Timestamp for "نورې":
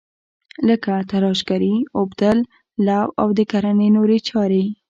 3.95-4.17